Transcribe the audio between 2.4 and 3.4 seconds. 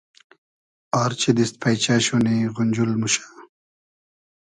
غونجول موشۂ